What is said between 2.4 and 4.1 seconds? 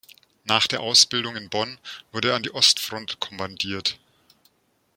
die Ostfront kommandiert.